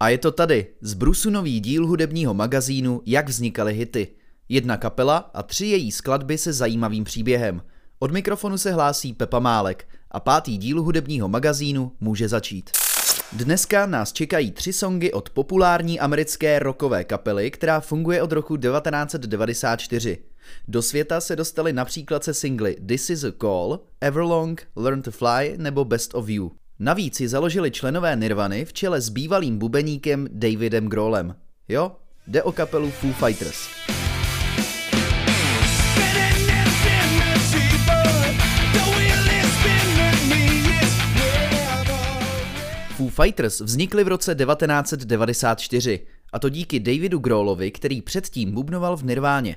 [0.00, 4.08] A je to tady, z Brusu nový díl hudebního magazínu Jak vznikaly hity.
[4.48, 7.62] Jedna kapela a tři její skladby se zajímavým příběhem.
[7.98, 12.70] Od mikrofonu se hlásí Pepa Málek a pátý díl hudebního magazínu může začít.
[13.32, 20.18] Dneska nás čekají tři songy od populární americké rockové kapely, která funguje od roku 1994.
[20.68, 25.54] Do světa se dostali například se singly This is a Call, Everlong, Learn to Fly
[25.56, 26.52] nebo Best of You.
[26.80, 31.34] Navíc ji založili členové Nirvany v čele s bývalým bubeníkem Davidem Grohlem.
[31.68, 31.92] Jo,
[32.26, 33.68] jde o kapelu Foo Fighters.
[42.96, 46.00] Foo Fighters vznikly v roce 1994,
[46.32, 49.56] a to díky Davidu Grohlovi, který předtím bubnoval v Nirváně.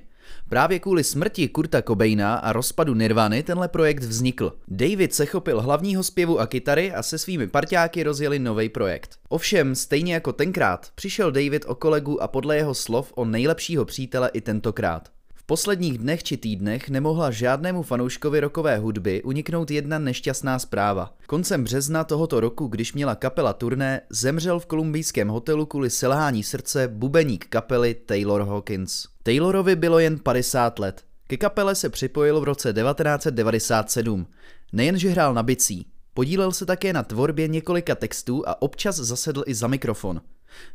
[0.50, 4.54] Právě kvůli smrti Kurta Cobaina a rozpadu Nirvany tenhle projekt vznikl.
[4.68, 9.16] David se chopil hlavního zpěvu a kytary a se svými parťáky rozjeli nový projekt.
[9.30, 14.30] Ovšem, stejně jako tenkrát, přišel David o kolegu a podle jeho slov o nejlepšího přítele
[14.34, 15.10] i tentokrát.
[15.34, 21.14] V posledních dnech či týdnech nemohla žádnému fanouškovi rokové hudby uniknout jedna nešťastná zpráva.
[21.28, 26.88] Koncem března tohoto roku, když měla kapela turné, zemřel v kolumbijském hotelu kvůli selhání srdce
[26.88, 29.11] bubeník kapely Taylor Hawkins.
[29.24, 31.04] Taylorovi bylo jen 50 let.
[31.28, 34.28] Ke kapele se připojil v roce 1997.
[34.74, 39.54] Nejenže hrál na bicí, podílel se také na tvorbě několika textů a občas zasedl i
[39.56, 40.22] za mikrofon.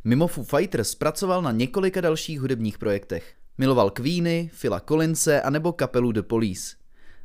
[0.03, 3.33] Mimo Foo Fighters pracoval na několika dalších hudebních projektech.
[3.57, 6.75] Miloval Queeny, Phila Collinse a nebo kapelu The Police.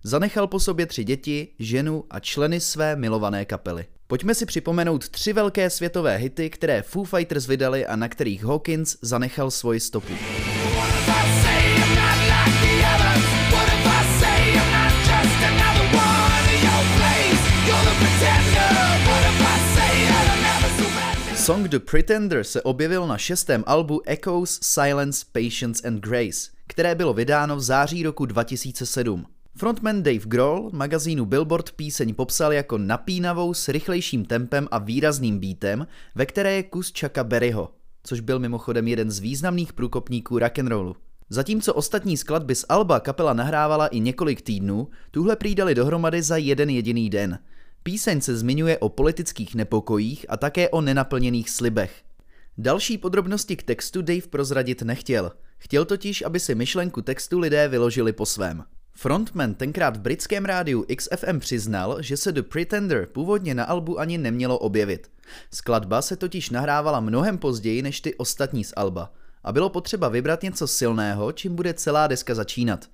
[0.05, 3.87] Zanechal po sobě tři děti, ženu a členy své milované kapely.
[4.06, 8.97] Pojďme si připomenout tři velké světové hity, které Foo Fighters vydali a na kterých Hawkins
[9.03, 10.12] zanechal svoji stopu.
[21.43, 27.15] Song The Pretender se objevil na šestém albu Echoes, Silence, Patience and Grace, které bylo
[27.15, 29.27] vydáno v září roku 2007.
[29.57, 35.87] Frontman Dave Grohl magazínu Billboard píseň popsal jako napínavou s rychlejším tempem a výrazným beatem,
[36.15, 37.69] ve které je kus Chucka Berryho,
[38.05, 40.97] což byl mimochodem jeden z významných průkopníků rock'n'rollu.
[41.29, 46.71] Zatímco ostatní skladby z Alba kapela nahrávala i několik týdnů, tuhle přidali dohromady za jeden
[46.71, 47.39] jediný den–
[47.83, 52.03] Píseň se zmiňuje o politických nepokojích a také o nenaplněných slibech.
[52.59, 55.33] Další podrobnosti k textu Dave prozradit nechtěl.
[55.59, 58.65] Chtěl totiž, aby si myšlenku textu lidé vyložili po svém.
[58.94, 64.19] Frontman tenkrát v britském rádiu XFM přiznal, že se The Pretender původně na albu ani
[64.19, 65.10] nemělo objevit.
[65.50, 69.12] Skladba se totiž nahrávala mnohem později než ty ostatní z alba
[69.44, 72.88] a bylo potřeba vybrat něco silného, čím bude celá deska začínat.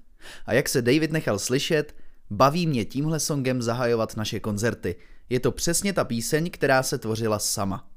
[0.47, 1.95] A jak se David nechal slyšet,
[2.31, 4.97] Baví mě tímhle songem zahajovat naše koncerty.
[5.29, 7.89] Je to přesně ta píseň, která se tvořila sama.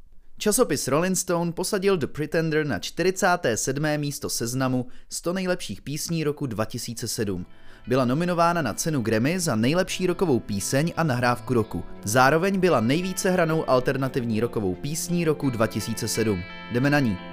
[0.42, 3.98] Časopis Rolling Stone posadil The Pretender na 47.
[3.98, 7.46] místo seznamu 100 nejlepších písní roku 2007.
[7.88, 11.84] Byla nominována na cenu Grammy za nejlepší rokovou píseň a nahrávku roku.
[12.04, 16.40] Zároveň byla nejvíce hranou alternativní rokovou písní roku 2007.
[16.72, 17.31] Jdeme na ní.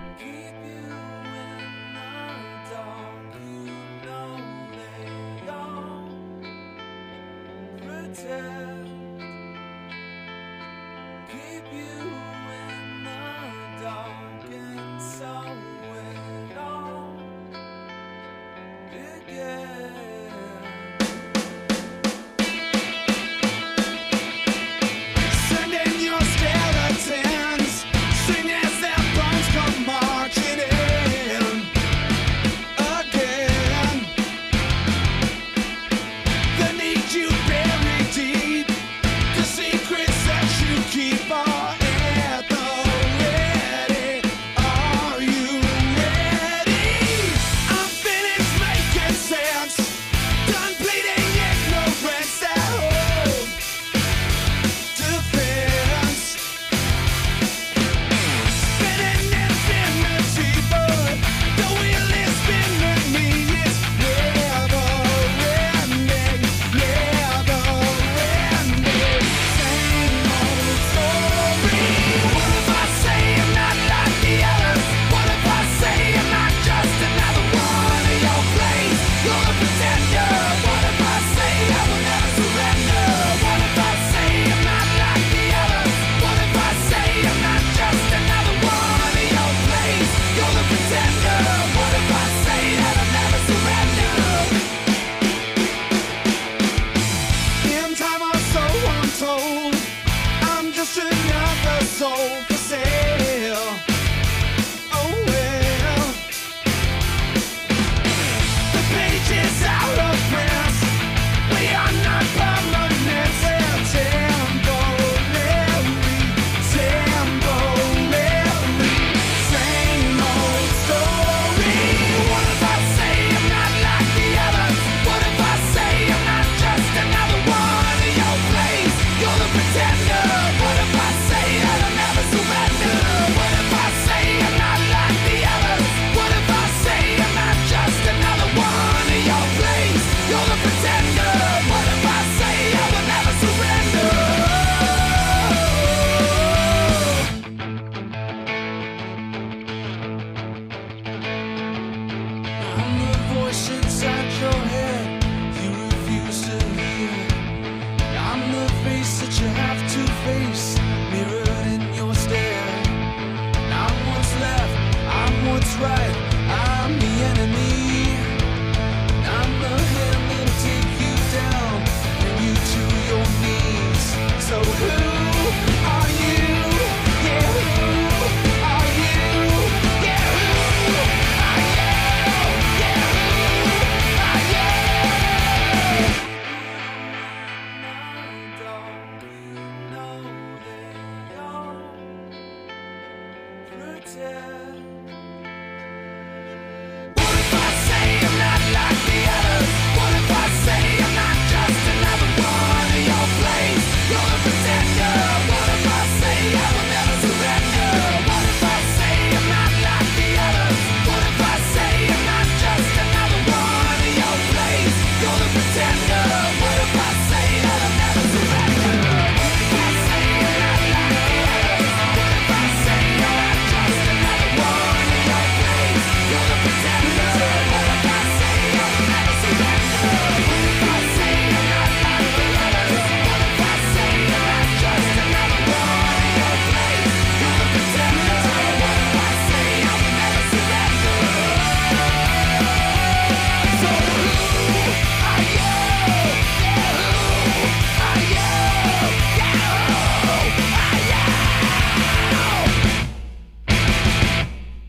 [100.94, 103.17] should not the soul forsake.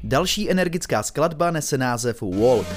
[0.09, 2.67] Další energická skladba nese název Walk.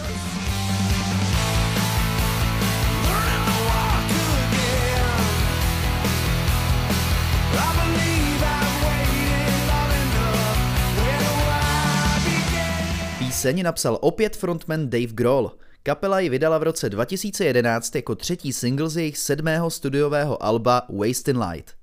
[13.19, 15.53] Píseň napsal opět frontman Dave Grohl.
[15.83, 21.39] Kapela ji vydala v roce 2011 jako třetí single z jejich sedmého studiového alba Wasting
[21.51, 21.75] Light.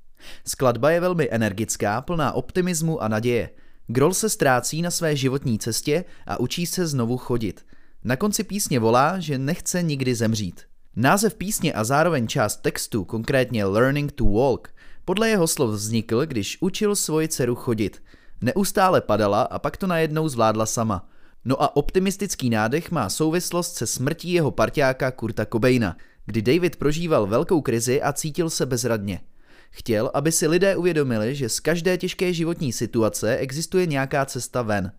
[0.47, 3.49] Skladba je velmi energická, plná optimismu a naděje.
[3.91, 7.65] Grohl se ztrácí na své životní cestě a učí se znovu chodit.
[8.03, 10.61] Na konci písně volá, že nechce nikdy zemřít.
[10.95, 14.73] Název písně a zároveň část textu, konkrétně Learning to Walk,
[15.05, 18.03] podle jeho slov vznikl, když učil svoji dceru chodit.
[18.41, 21.09] Neustále padala a pak to najednou zvládla sama.
[21.45, 27.27] No a optimistický nádech má souvislost se smrtí jeho parťáka Kurta Cobaina, kdy David prožíval
[27.27, 29.21] velkou krizi a cítil se bezradně.
[29.69, 34.91] Chtěl, aby si lidé uvědomili, že z každé těžké životní situace existuje nějaká cesta ven.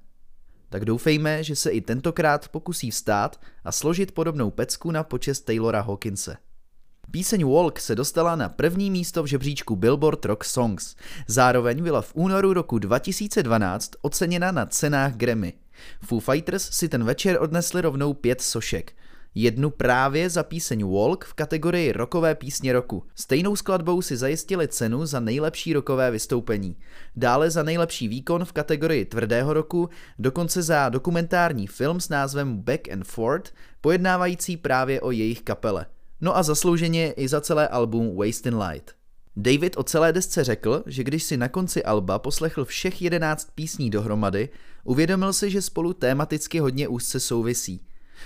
[0.68, 5.80] Tak doufejme, že se i tentokrát pokusí vstát a složit podobnou pecku na počest Taylora
[5.80, 6.36] Hawkinse.
[7.10, 10.96] Píseň Walk se dostala na první místo v žebříčku Billboard Rock Songs.
[11.26, 15.52] Zároveň byla v únoru roku 2012 oceněna na cenách Grammy.
[16.04, 18.92] Foo Fighters si ten večer odnesli rovnou pět sošek.
[19.34, 23.04] Jednu právě za píseň Walk v kategorii rokové písně roku.
[23.14, 26.76] Stejnou skladbou si zajistili cenu za nejlepší rokové vystoupení.
[27.16, 32.88] Dále za nejlepší výkon v kategorii tvrdého roku, dokonce za dokumentární film s názvem Back
[32.88, 35.86] and Forth, pojednávající právě o jejich kapele.
[36.20, 38.94] No a zaslouženě i za celé album Wasting Light.
[39.36, 43.90] David o celé desce řekl, že když si na konci alba poslechl všech 11 písní
[43.90, 44.48] dohromady,
[44.84, 47.80] uvědomil si, že spolu tématicky hodně úzce souvisí.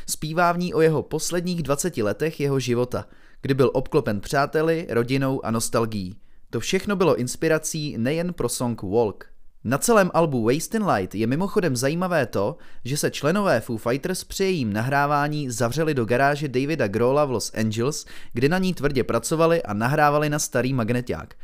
[0.07, 3.07] Zpívá v ní o jeho posledních 20 letech jeho života,
[3.43, 6.17] kdy byl obklopen přáteli, rodinou a nostalgií.
[6.51, 9.27] To všechno bylo inspirací nejen pro song Walk.
[9.65, 14.45] Na celém albu Wasting Light je mimochodem zajímavé to, že se členové Foo Fighters při
[14.45, 19.63] jejím nahrávání zavřeli do garáže Davida Grohla v Los Angeles, kde na ní tvrdě pracovali
[19.63, 21.35] a nahrávali na starý magneták.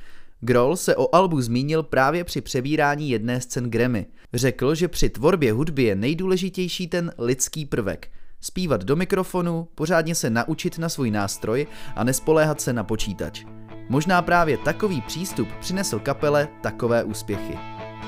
[0.40, 4.06] Grohl se o albu zmínil právě při přebírání jedné z cen Grammy.
[4.34, 8.08] Řekl, že při tvorbě hudby je nejdůležitější ten lidský prvek.
[8.40, 11.66] Zpívat do mikrofonu, pořádně se naučit na svůj nástroj
[11.96, 13.44] a nespoléhat se na počítač.
[13.88, 17.58] Možná právě takový přístup přinesl kapele takové úspěchy.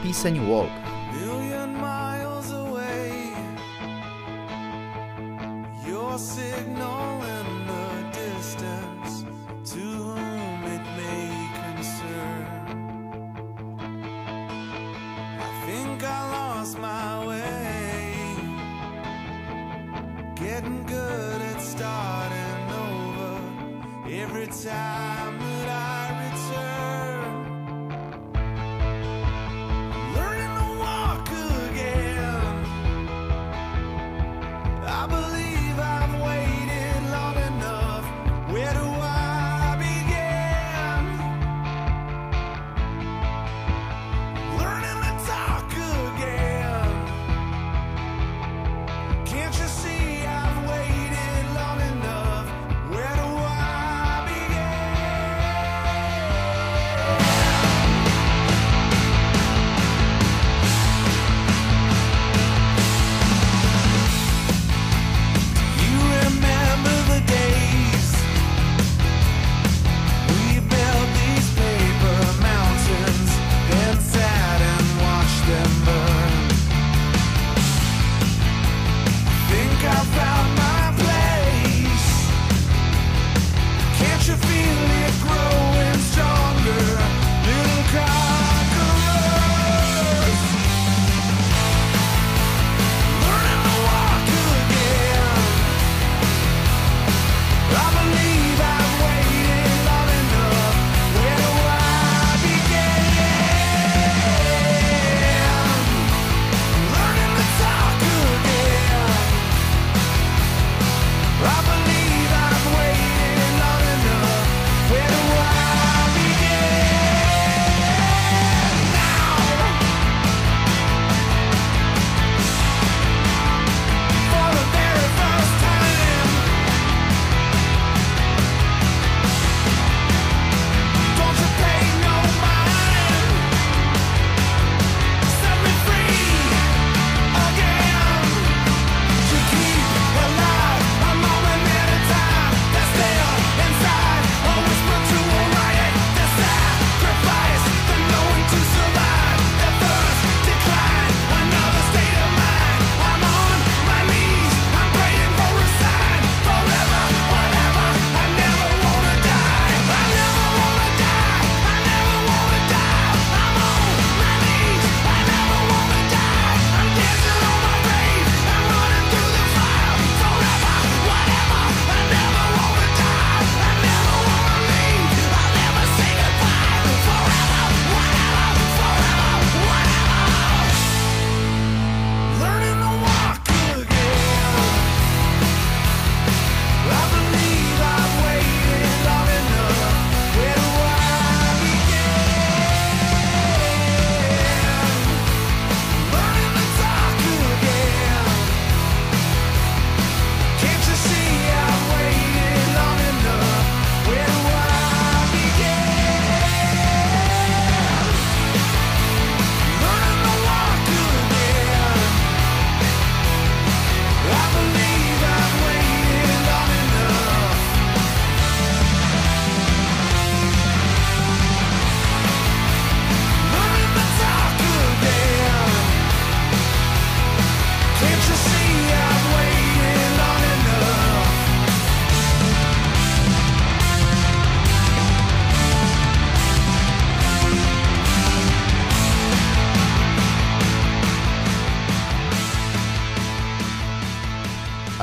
[0.02, 0.70] Píseň Walk.
[5.86, 8.91] Your signal in the distance,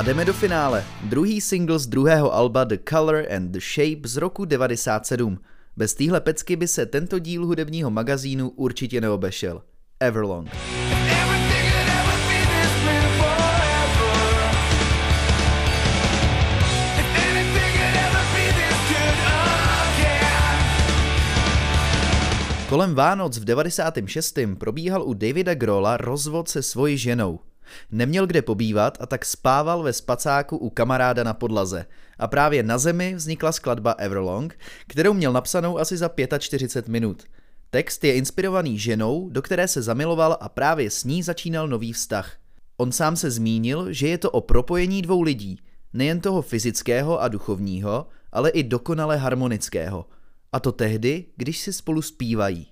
[0.09, 0.85] jdeme do finále.
[1.03, 5.39] Druhý single z druhého alba The Color and the Shape z roku 97.
[5.77, 9.61] Bez téhle pecky by se tento díl hudebního magazínu určitě neobešel.
[9.99, 10.49] Everlong.
[22.69, 24.39] Kolem Vánoc v 96.
[24.57, 27.39] probíhal u Davida Grola rozvod se svojí ženou.
[27.91, 31.85] Neměl kde pobývat a tak spával ve spacáku u kamaráda na podlaze.
[32.19, 36.09] A právě na zemi vznikla skladba Everlong, kterou měl napsanou asi za
[36.39, 37.23] 45 minut.
[37.69, 42.35] Text je inspirovaný ženou, do které se zamiloval a právě s ní začínal nový vztah.
[42.77, 45.59] On sám se zmínil, že je to o propojení dvou lidí,
[45.93, 50.05] nejen toho fyzického a duchovního, ale i dokonale harmonického.
[50.51, 52.67] A to tehdy, když si spolu zpívají.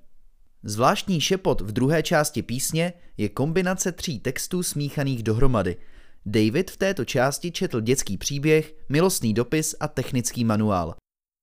[0.64, 5.78] Zvláštní šepot v druhé části písně je kombinace tří textů smíchaných dohromady.
[6.26, 10.96] David v této části četl dětský příběh, milostný dopis a technický manuál.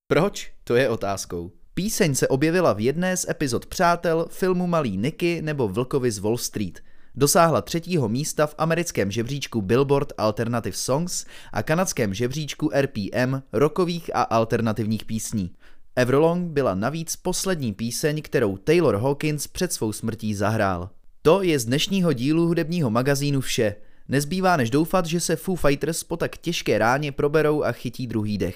[0.07, 0.51] Proč?
[0.63, 1.51] To je otázkou.
[1.73, 6.37] Píseň se objevila v jedné z epizod Přátel, filmu Malý Nicky nebo Vlkovi z Wall
[6.37, 6.79] Street.
[7.15, 14.21] Dosáhla třetího místa v americkém žebříčku Billboard Alternative Songs a kanadském žebříčku RPM rokových a
[14.21, 15.51] alternativních písní.
[15.97, 20.89] Everlong byla navíc poslední píseň, kterou Taylor Hawkins před svou smrtí zahrál.
[21.21, 23.75] To je z dnešního dílu hudebního magazínu vše.
[24.07, 28.37] Nezbývá než doufat, že se Foo Fighters po tak těžké ráně proberou a chytí druhý
[28.37, 28.55] dech.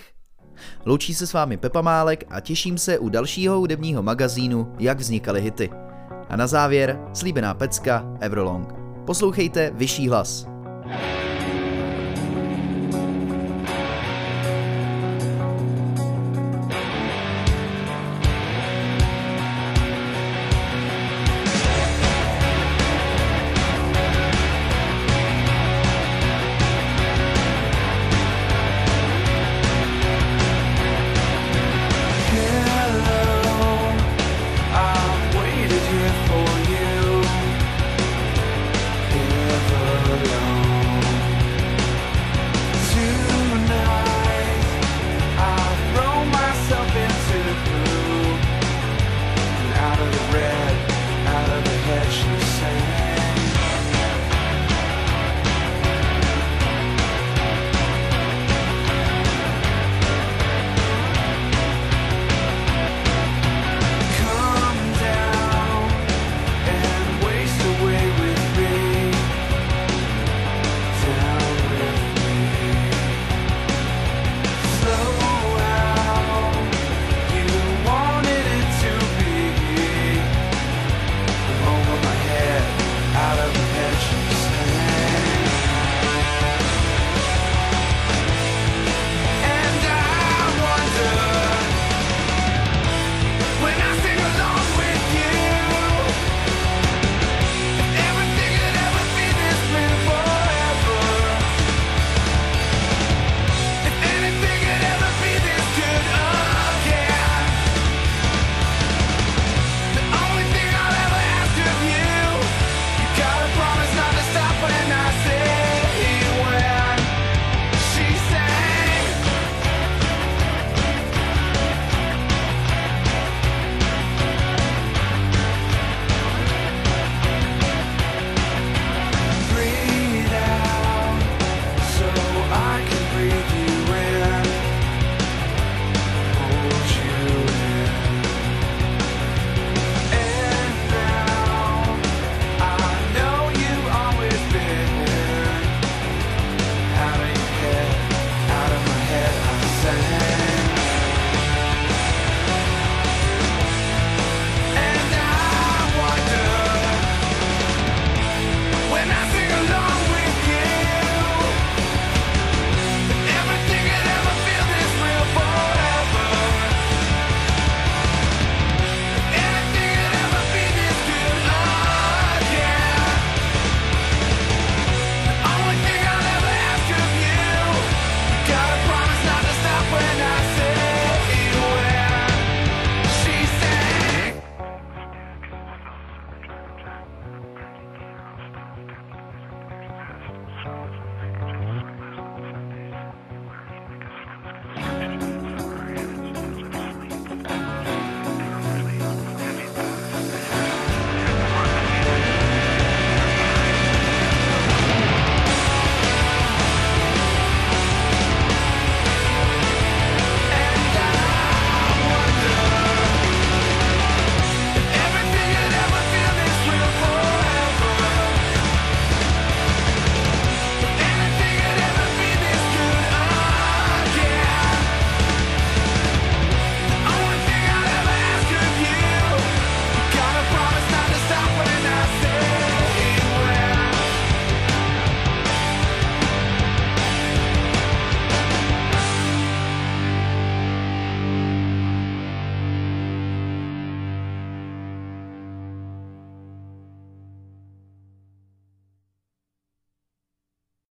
[0.86, 5.42] Loučí se s vámi Pepa Málek a těším se u dalšího hudebního magazínu, jak vznikaly
[5.42, 5.70] hity.
[6.30, 8.74] A na závěr slíbená pecka Everlong.
[9.06, 10.48] Poslouchejte Vyšší hlas.